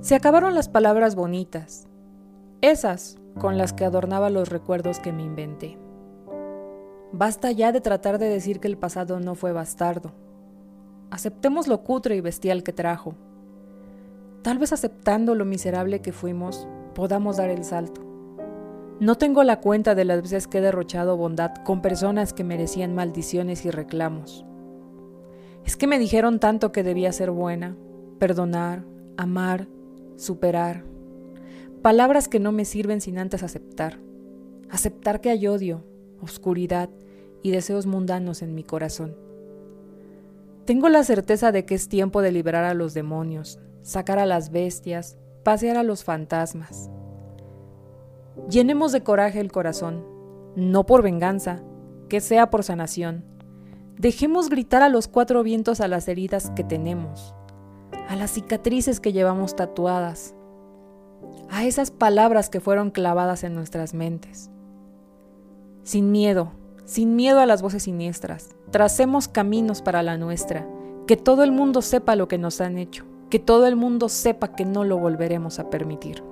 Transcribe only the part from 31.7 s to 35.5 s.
Palabras que no me sirven sin antes aceptar. Aceptar que hay